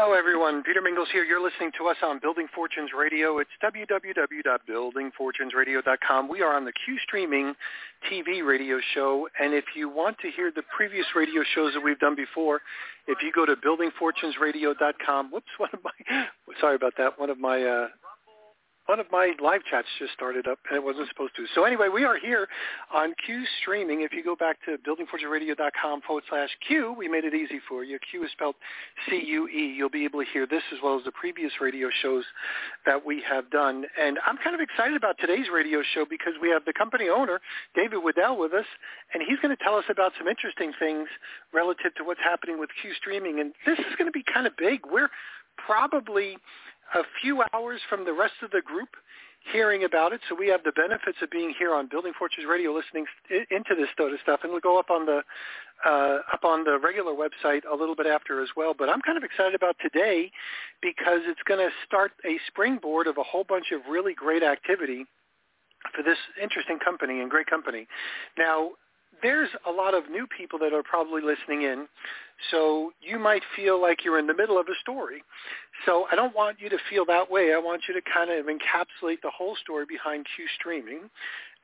[0.00, 0.62] Hello, everyone.
[0.62, 1.24] Peter Mingils here.
[1.24, 3.40] You're listening to us on Building Fortunes Radio.
[3.40, 6.28] It's www.buildingfortunesradio.com.
[6.28, 7.52] We are on the Cue Streaming
[8.08, 11.98] TV radio show, and if you want to hear the previous radio shows that we've
[11.98, 12.60] done before,
[13.08, 15.90] if you go to buildingfortunesradio.com, whoops, one of my,
[16.60, 17.88] sorry about that, one of my uh,
[18.88, 21.44] one of my live chats just started up and it wasn't supposed to.
[21.54, 22.48] So anyway, we are here
[22.92, 24.00] on Cue Streaming.
[24.00, 27.98] If you go back to buildingfortunesradio.com forward slash Q, we made it easy for you.
[28.10, 28.54] Q is spelled
[29.06, 29.74] C-U-E.
[29.76, 32.24] You'll be able to hear this as well as the previous radio shows
[32.86, 33.84] that we have done.
[34.00, 37.40] And I'm kind of excited about today's radio show because we have the company owner,
[37.76, 38.66] David Weddell, with us,
[39.12, 41.08] and he's going to tell us about some interesting things
[41.52, 43.38] relative to what's happening with Cue Streaming.
[43.40, 44.80] And this is going to be kind of big.
[44.90, 45.10] We're
[45.58, 46.38] probably
[46.94, 48.88] a few hours from the rest of the group
[49.52, 50.20] hearing about it.
[50.28, 53.88] So we have the benefits of being here on Building Fortunes Radio, listening into this
[53.98, 55.22] of stuff, and we'll go up on the
[55.86, 58.74] uh, up on the regular website a little bit after as well.
[58.76, 60.30] But I'm kind of excited about today
[60.82, 65.06] because it's going to start a springboard of a whole bunch of really great activity
[65.94, 67.86] for this interesting company and great company.
[68.36, 68.72] Now,
[69.22, 71.86] there's a lot of new people that are probably listening in,
[72.50, 75.22] so you might feel like you're in the middle of a story.
[75.86, 77.52] So I don't want you to feel that way.
[77.54, 81.10] I want you to kind of encapsulate the whole story behind Cue Streaming.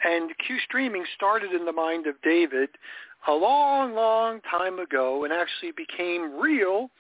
[0.05, 2.71] And Cue Streaming started in the mind of David
[3.29, 6.91] a long, long time ago and actually became real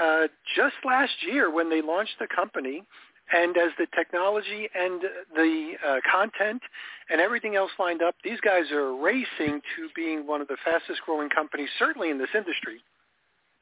[0.00, 2.82] uh, just last year when they launched the company
[3.32, 5.02] and as the technology and
[5.34, 6.62] the uh, content
[7.10, 11.00] and everything else lined up, these guys are racing to being one of the fastest
[11.06, 12.80] growing companies, certainly in this industry.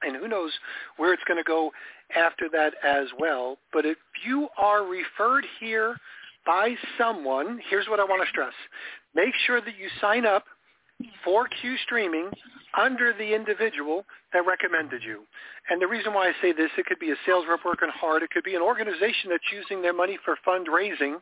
[0.02, 0.52] And who knows
[0.96, 1.72] where it's going to go
[2.14, 3.58] after that as well.
[3.72, 5.96] But if you are referred here
[6.46, 8.54] by someone, here's what I want to stress.
[9.14, 10.44] Make sure that you sign up
[11.24, 12.30] for Cue Streaming
[12.76, 15.22] under the individual that recommended you.
[15.70, 18.22] And the reason why I say this, it could be a sales rep working hard.
[18.22, 21.16] It could be an organization that's using their money for fundraising.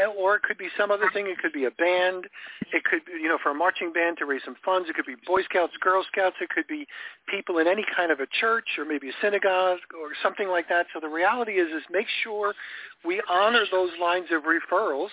[0.00, 1.26] Eh, or it could be some other thing.
[1.26, 2.26] It could be a band.
[2.72, 4.88] It could you know, for a marching band to raise some funds.
[4.88, 6.36] It could be Boy Scouts, Girl Scouts.
[6.40, 6.86] It could be
[7.28, 10.86] people in any kind of a church or maybe a synagogue or something like that.
[10.94, 12.54] So the reality is, is make sure
[13.04, 15.10] we honor those lines of referrals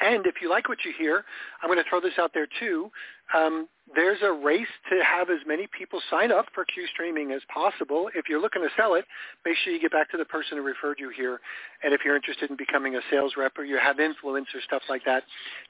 [0.00, 1.24] and if you like what you hear,
[1.62, 2.90] I'm going to throw this out there too.
[3.34, 7.40] Um, there's a race to have as many people sign up for Cue streaming as
[7.52, 8.10] possible.
[8.14, 9.04] If you're looking to sell it,
[9.44, 11.40] make sure you get back to the person who referred you here.
[11.84, 14.82] And if you're interested in becoming a sales rep or you have influence or stuff
[14.88, 15.22] like that,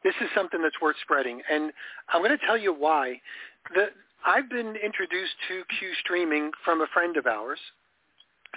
[0.02, 1.42] this is something that's worth spreading.
[1.50, 1.72] And
[2.08, 3.20] I'm going to tell you why.
[3.74, 3.86] The,
[4.24, 7.60] I've been introduced to Cue streaming from a friend of ours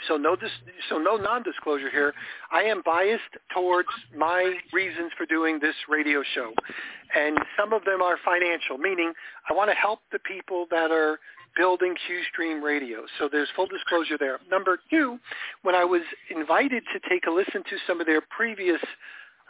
[0.08, 0.52] so no dis-
[0.90, 2.14] so no non-disclosure here.
[2.52, 6.54] I am biased towards my reasons for doing this radio show,
[7.16, 9.14] and some of them are financial, meaning
[9.50, 11.20] I want to help the people that are
[11.56, 13.00] building QStream radio.
[13.18, 14.40] So there's full disclosure there.
[14.50, 15.20] Number two,
[15.64, 18.80] when I was invited to take a listen to some of their previous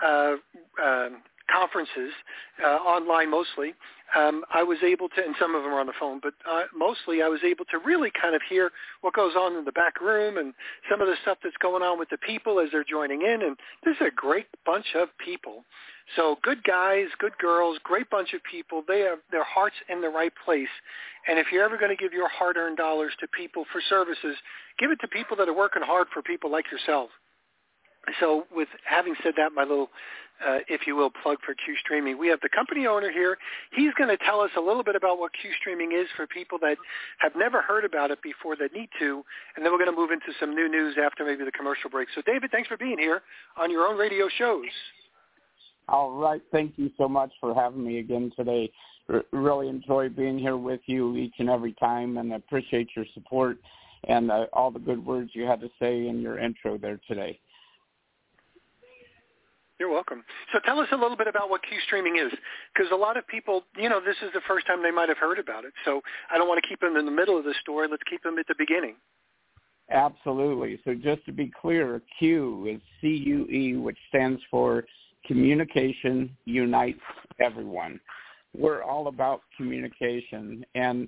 [0.03, 0.35] uh,
[0.81, 1.09] uh,
[1.51, 2.13] conferences,
[2.63, 3.73] uh, online mostly,
[4.17, 6.63] um, I was able to, and some of them are on the phone, but uh,
[6.75, 8.71] mostly I was able to really kind of hear
[9.01, 10.53] what goes on in the back room and
[10.89, 13.43] some of the stuff that's going on with the people as they're joining in.
[13.43, 13.55] And
[13.85, 15.63] this is a great bunch of people.
[16.15, 18.83] So good guys, good girls, great bunch of people.
[18.87, 20.73] They have their hearts in the right place.
[21.27, 24.35] And if you're ever going to give your hard-earned dollars to people for services,
[24.79, 27.11] give it to people that are working hard for people like yourself.
[28.19, 29.89] So with having said that, my little
[30.45, 32.17] uh, if you will, plug for Cue Streaming.
[32.17, 33.37] We have the company owner here.
[33.71, 36.57] He's going to tell us a little bit about what Cue Streaming is for people
[36.59, 36.77] that
[37.19, 39.23] have never heard about it before that need to,
[39.55, 42.07] and then we're going to move into some new news after maybe the commercial break.
[42.15, 43.21] So, David, thanks for being here
[43.57, 44.65] on your own radio shows.
[45.87, 46.41] All right.
[46.51, 48.71] Thank you so much for having me again today.
[49.11, 53.57] R- really enjoy being here with you each and every time, and appreciate your support
[54.05, 57.39] and uh, all the good words you had to say in your intro there today.
[59.79, 60.23] You're welcome.
[60.51, 62.31] So tell us a little bit about what Cue streaming is,
[62.73, 65.17] because a lot of people, you know, this is the first time they might have
[65.17, 65.71] heard about it.
[65.85, 67.87] So I don't want to keep them in the middle of the story.
[67.89, 68.95] Let's keep them at the beginning.
[69.89, 70.79] Absolutely.
[70.83, 74.85] So just to be clear, Q is C-U-E, which stands for
[75.25, 76.99] Communication Unites
[77.39, 77.99] Everyone.
[78.57, 81.07] We're all about communication, and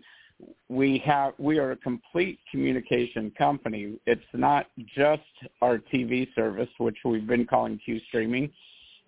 [0.69, 3.99] we have we are a complete communication company.
[4.05, 5.21] It's not just
[5.61, 8.51] our TV service, which we've been calling Cue Streaming.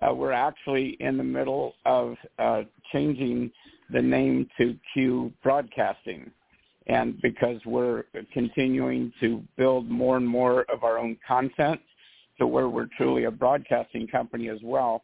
[0.02, 3.52] Uh, we're actually in the middle of uh, changing
[3.92, 6.30] the name to Q Broadcasting,
[6.88, 8.04] and because we're
[8.34, 11.80] continuing to build more and more of our own content,
[12.40, 15.04] to where we're truly a broadcasting company as well.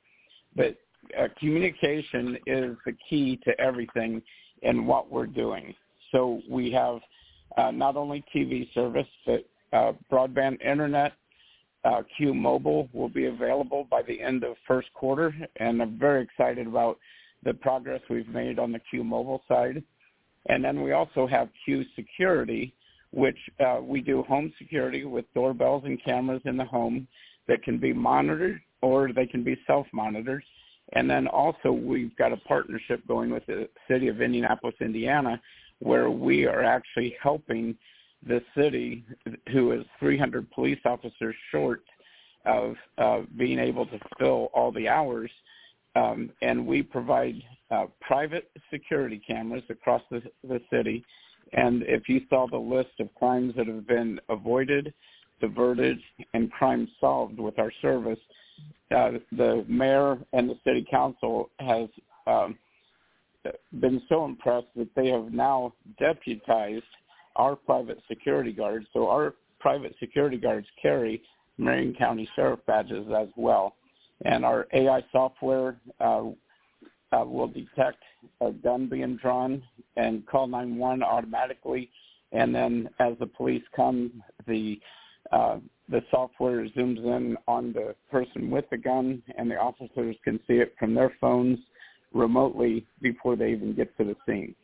[0.55, 0.77] But
[1.17, 4.21] uh, communication is the key to everything
[4.63, 5.73] in what we're doing.
[6.11, 6.99] So we have
[7.57, 11.13] uh, not only TV service, but uh, broadband internet.
[11.85, 16.21] Uh, Q Mobile will be available by the end of first quarter, and I'm very
[16.21, 16.97] excited about
[17.43, 19.81] the progress we've made on the Q Mobile side.
[20.47, 22.73] And then we also have Q Security,
[23.11, 27.07] which uh, we do home security with doorbells and cameras in the home
[27.47, 30.43] that can be monitored or they can be self-monitored.
[30.93, 35.39] And then also we've got a partnership going with the city of Indianapolis, Indiana,
[35.79, 37.77] where we are actually helping
[38.27, 39.05] the city,
[39.51, 41.83] who is 300 police officers short
[42.45, 45.31] of uh, being able to fill all the hours.
[45.95, 47.35] Um, and we provide
[47.71, 51.03] uh, private security cameras across the, the city.
[51.53, 54.93] And if you saw the list of crimes that have been avoided,
[55.41, 55.97] diverted,
[56.33, 58.19] and crimes solved with our service,
[58.95, 61.87] uh, the mayor and the city council has
[62.27, 62.57] um,
[63.79, 66.83] been so impressed that they have now deputized
[67.35, 68.85] our private security guards.
[68.93, 71.21] So our private security guards carry
[71.57, 73.75] Marion County Sheriff badges as well.
[74.25, 76.23] And our AI software uh,
[77.11, 78.03] uh, will detect
[78.41, 79.63] a gun being drawn
[79.95, 81.89] and call 911 automatically.
[82.31, 84.79] And then as the police come, the
[85.31, 85.59] uh,
[85.89, 90.55] the software zooms in on the person with the gun, and the officers can see
[90.55, 91.59] it from their phones
[92.13, 94.55] remotely before they even get to the scene.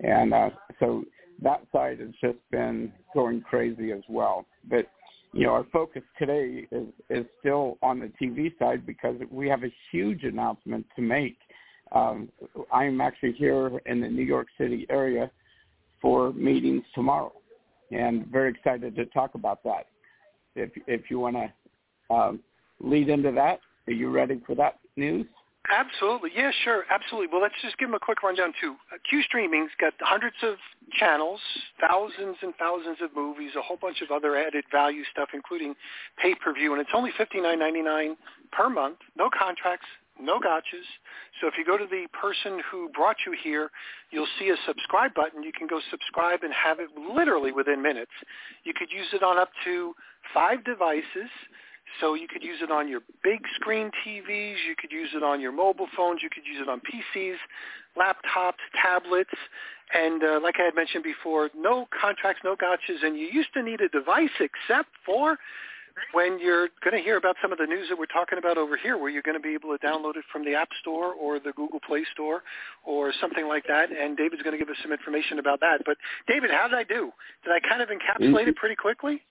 [0.00, 1.04] And uh, so
[1.42, 4.46] that side has just been going crazy as well.
[4.68, 4.86] But
[5.32, 9.62] you know, our focus today is is still on the TV side because we have
[9.62, 11.36] a huge announcement to make.
[11.92, 12.28] Um,
[12.72, 15.30] I'm actually here in the New York City area
[16.02, 17.32] for meetings tomorrow,
[17.92, 19.86] and very excited to talk about that
[20.56, 22.40] if if you want to um,
[22.80, 23.60] lead into that.
[23.86, 25.26] Are you ready for that news?
[25.68, 26.30] Absolutely.
[26.34, 26.84] Yeah, sure.
[26.90, 27.28] Absolutely.
[27.30, 28.76] Well, let's just give them a quick rundown too.
[28.92, 30.56] Uh, Cue Streaming's got hundreds of
[30.98, 31.40] channels,
[31.80, 35.74] thousands and thousands of movies, a whole bunch of other added value stuff, including
[36.20, 38.16] pay-per-view, and it's only $59.99
[38.52, 38.98] per month.
[39.16, 39.86] No contracts,
[40.18, 40.88] no gotchas.
[41.40, 43.70] So if you go to the person who brought you here,
[44.10, 45.42] you'll see a subscribe button.
[45.42, 48.12] You can go subscribe and have it literally within minutes.
[48.64, 49.94] You could use it on up to
[50.34, 51.30] five devices.
[52.00, 55.40] So you could use it on your big screen TVs, you could use it on
[55.40, 57.36] your mobile phones, you could use it on PCs,
[57.98, 59.30] laptops, tablets,
[59.92, 63.62] and uh, like I had mentioned before, no contracts, no gotchas, and you used to
[63.62, 65.36] need a device except for
[66.12, 68.76] when you're going to hear about some of the news that we're talking about over
[68.76, 71.38] here, where you're going to be able to download it from the App Store or
[71.40, 72.42] the Google Play Store
[72.84, 75.82] or something like that, and David's going to give us some information about that.
[75.84, 75.96] But
[76.28, 77.10] David, how did I do?
[77.44, 79.22] Did I kind of encapsulate it pretty quickly?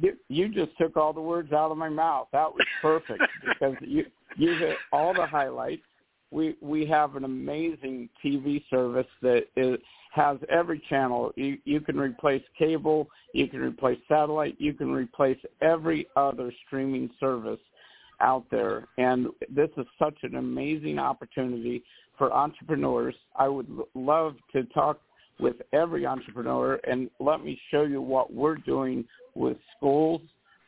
[0.00, 2.28] You, you just took all the words out of my mouth.
[2.32, 4.04] That was perfect because you
[4.36, 5.82] you hit all the highlights.
[6.30, 9.78] We we have an amazing TV service that is,
[10.12, 11.32] has every channel.
[11.36, 17.10] You you can replace cable, you can replace satellite, you can replace every other streaming
[17.20, 17.60] service
[18.20, 18.86] out there.
[18.98, 21.84] And this is such an amazing opportunity
[22.16, 23.14] for entrepreneurs.
[23.36, 25.00] I would love to talk
[25.40, 30.20] with every entrepreneur and let me show you what we're doing with schools,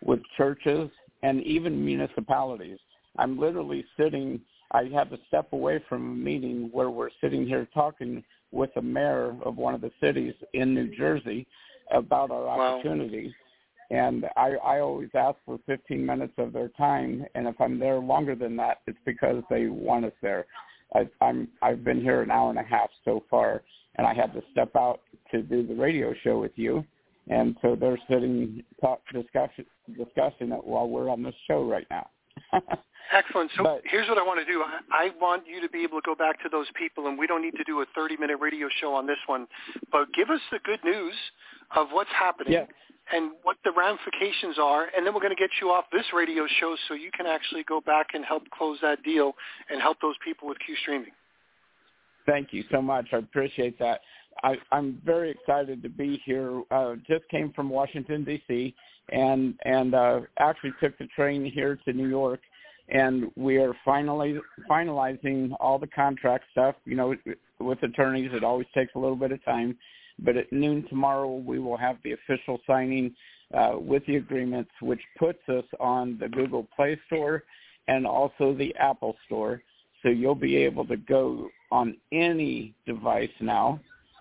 [0.04, 0.90] with churches,
[1.22, 2.78] and even municipalities.
[3.18, 4.40] I'm literally sitting,
[4.72, 8.82] I had to step away from a meeting where we're sitting here talking with the
[8.82, 11.46] mayor of one of the cities in New Jersey
[11.90, 12.78] about our wow.
[12.78, 13.32] opportunities.
[13.90, 17.98] And I, I always ask for 15 minutes of their time, and if I'm there
[17.98, 20.46] longer than that, it's because they want us there.
[20.94, 23.62] I, I'm I've been here an hour and a half so far,
[23.96, 25.00] and I had to step out
[25.32, 26.84] to do the radio show with you,
[27.28, 32.08] and so they're sitting talk discussion discussing it while we're on this show right now.
[33.12, 33.50] Excellent.
[33.56, 34.62] So but, here's what I want to do.
[34.62, 37.26] I, I want you to be able to go back to those people, and we
[37.26, 39.46] don't need to do a 30-minute radio show on this one,
[39.92, 41.14] but give us the good news
[41.76, 42.64] of what's happening yeah.
[43.12, 46.46] and what the ramifications are, and then we're going to get you off this radio
[46.58, 49.32] show so you can actually go back and help close that deal
[49.70, 51.12] and help those people with Cue streaming.
[52.26, 53.06] Thank you so much.
[53.12, 54.00] I appreciate that.
[54.42, 56.62] I, I'm very excited to be here.
[56.70, 58.74] Uh, just came from Washington D.C.
[59.10, 62.40] and and uh, actually took the train here to New York,
[62.88, 66.74] and we are finally finalizing all the contract stuff.
[66.84, 67.14] You know,
[67.60, 69.76] with attorneys, it always takes a little bit of time,
[70.18, 73.14] But at noon tomorrow, we will have the official signing
[73.54, 77.44] uh, with the agreements, which puts us on the Google Play Store
[77.88, 79.62] and also the Apple Store.
[80.06, 83.80] So you'll be able to go on any device now,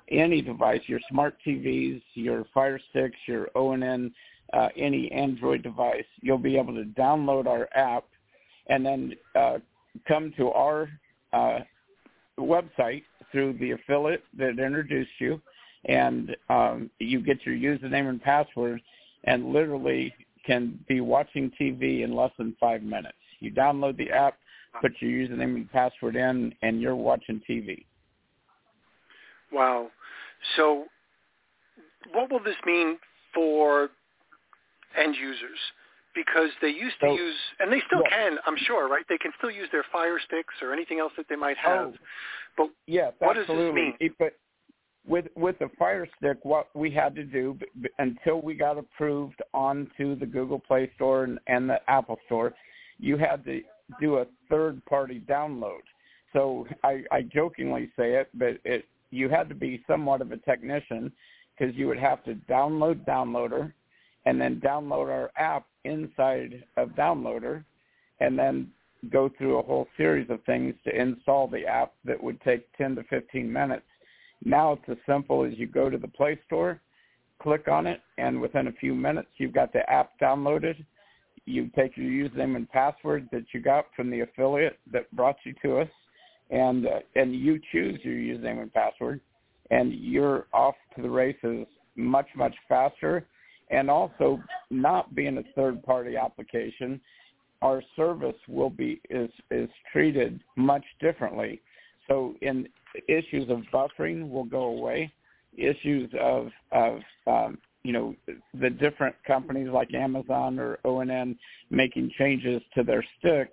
[0.10, 4.12] any device, your smart TVs, your Fire Sticks, your ONN,
[4.54, 6.06] uh, any Android device.
[6.22, 8.06] You'll be able to download our app
[8.66, 9.60] and then uh,
[10.08, 10.90] come to our
[11.34, 11.60] uh,
[12.40, 15.40] website through the affiliate that introduced you,
[15.86, 18.82] and um, you get your username and password,
[19.26, 20.12] and literally
[20.48, 23.18] can be watching TV in less than five minutes.
[23.40, 24.40] You download the app,
[24.82, 27.86] put your username and password in, and you're watching TV.
[29.52, 29.90] Wow.
[30.56, 30.86] So
[32.14, 32.98] what will this mean
[33.34, 33.90] for
[34.98, 35.60] end users?
[36.14, 39.04] Because they used to so, use, and they still can, I'm sure, right?
[39.10, 41.70] They can still use their Fire Sticks or anything else that they might oh.
[41.70, 41.88] have.
[41.88, 41.98] Oh,
[42.58, 43.66] but yes, what absolutely.
[43.66, 44.16] does this mean?
[44.18, 44.34] But
[45.08, 47.58] with with the Fire Stick, what we had to do
[48.00, 52.54] until we got approved onto the Google Play Store and, and the Apple Store,
[52.98, 53.62] you had to
[54.00, 55.82] do a third party download.
[56.34, 60.38] So I, I jokingly say it, but it you had to be somewhat of a
[60.38, 61.12] technician
[61.58, 63.72] because you would have to download Downloader
[64.26, 67.64] and then download our app inside of Downloader
[68.20, 68.70] and then
[69.12, 72.96] go through a whole series of things to install the app that would take 10
[72.96, 73.86] to 15 minutes.
[74.44, 76.82] Now it's as simple as you go to the Play Store,
[77.42, 80.84] click on it, and within a few minutes you've got the app downloaded
[81.46, 85.54] you take your username and password that you got from the affiliate that brought you
[85.64, 85.90] to us,
[86.50, 89.22] and uh, and you choose your username and password,
[89.72, 93.26] and you're off to the races much much faster,
[93.70, 97.00] and also not being a third party application,
[97.62, 101.62] our service will be is is treated much differently.
[102.08, 102.68] So in
[103.08, 105.12] issues of buffering will go away.
[105.58, 108.16] Issues of of um, you know
[108.60, 111.38] the different companies like Amazon or ONN
[111.70, 113.52] making changes to their sticks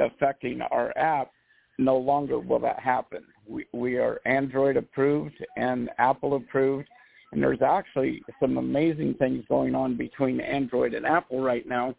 [0.00, 1.30] affecting our app,
[1.78, 3.24] no longer will that happen.
[3.48, 6.88] We we are Android approved and Apple approved,
[7.32, 11.94] and there's actually some amazing things going on between Android and Apple right now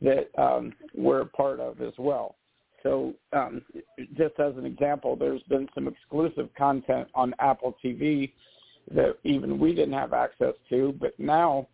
[0.00, 2.36] that um, we're a part of as well.
[2.84, 3.62] So um,
[4.16, 8.30] just as an example, there's been some exclusive content on Apple TV
[8.94, 10.94] that even we didn't have access to.
[11.00, 11.68] But now,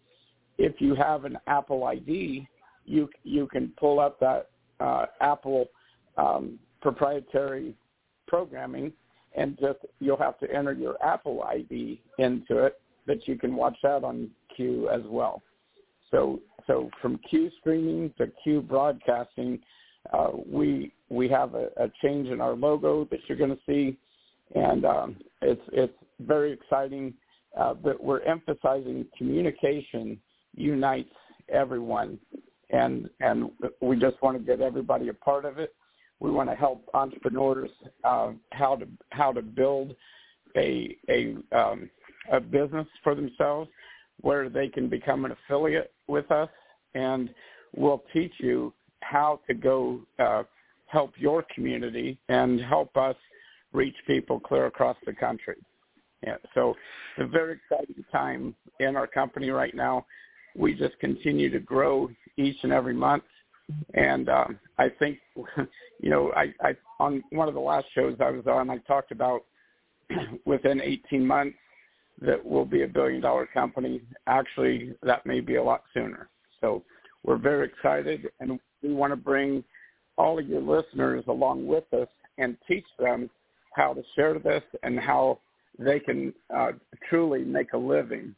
[0.58, 2.46] if you have an Apple ID,
[2.84, 5.66] you you can pull up that uh, Apple
[6.16, 7.74] um, proprietary
[8.26, 8.92] programming,
[9.36, 12.80] and just you'll have to enter your Apple ID into it.
[13.06, 15.42] But you can watch that on Q as well.
[16.10, 19.60] So so from Cue streaming to Q broadcasting,
[20.12, 23.98] uh, we we have a, a change in our logo that you're going to see
[24.54, 27.14] and um, it's it's very exciting.
[27.58, 30.18] Uh, but we're emphasizing communication
[30.56, 31.14] unites
[31.48, 32.18] everyone,
[32.70, 35.74] and and we just want to get everybody a part of it.
[36.20, 37.70] We want to help entrepreneurs
[38.02, 39.94] uh, how to how to build
[40.56, 41.90] a a um,
[42.32, 43.70] a business for themselves
[44.20, 46.48] where they can become an affiliate with us,
[46.94, 47.30] and
[47.76, 50.42] we'll teach you how to go uh,
[50.86, 53.16] help your community and help us
[53.74, 55.56] reach people clear across the country.
[56.22, 56.70] Yeah, so
[57.18, 60.06] it's a very exciting time in our company right now.
[60.56, 63.24] We just continue to grow each and every month,
[63.92, 65.18] and um, I think,
[66.00, 69.10] you know, I, I on one of the last shows I was on, I talked
[69.10, 69.44] about
[70.46, 71.58] within 18 months
[72.20, 74.00] that we'll be a billion dollar company.
[74.26, 76.28] Actually, that may be a lot sooner.
[76.60, 76.84] So
[77.24, 79.64] we're very excited, and we want to bring
[80.16, 83.28] all of your listeners along with us and teach them
[83.74, 85.38] how to share this and how
[85.78, 86.72] they can uh,
[87.08, 88.34] truly make a living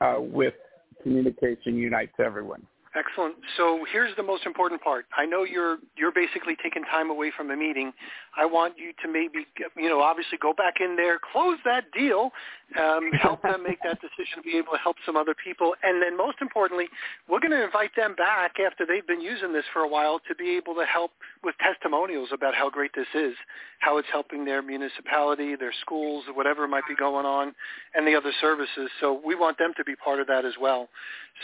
[0.00, 0.54] uh, with
[1.02, 2.66] communication unites everyone.
[2.98, 3.36] Excellent.
[3.56, 5.06] So here's the most important part.
[5.16, 7.92] I know you're you're basically taking time away from a meeting.
[8.36, 12.32] I want you to maybe you know obviously go back in there, close that deal,
[12.76, 16.16] um, help them make that decision, be able to help some other people, and then
[16.16, 16.86] most importantly,
[17.28, 20.34] we're going to invite them back after they've been using this for a while to
[20.34, 21.12] be able to help
[21.44, 23.34] with testimonials about how great this is,
[23.78, 27.54] how it's helping their municipality, their schools, whatever might be going on,
[27.94, 28.90] and the other services.
[29.00, 30.88] So we want them to be part of that as well.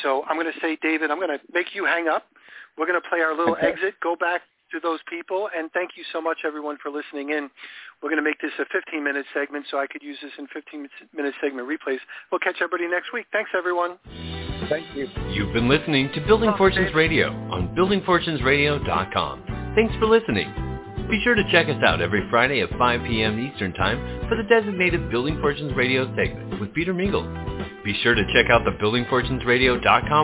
[0.03, 2.25] So I'm going to say, David, I'm going to make you hang up.
[2.77, 6.05] We're going to play our little exit, go back to those people, and thank you
[6.13, 7.49] so much, everyone, for listening in.
[8.03, 11.35] We're going to make this a 15-minute segment, so I could use this in 15-minute
[11.41, 11.99] segment replays.
[12.31, 13.27] We'll catch everybody next week.
[13.33, 13.99] Thanks, everyone.
[14.69, 15.09] Thank you.
[15.31, 19.73] You've been listening to Building Fortunes Radio on buildingfortunesradio.com.
[19.77, 20.53] Thanks for listening.
[21.09, 23.39] Be sure to check us out every Friday at 5 p.m.
[23.39, 27.85] Eastern Time for the designated Building Fortunes Radio segment with Peter Mingils.
[27.85, 30.24] Be sure to check out the BuildingFortunesRadio.com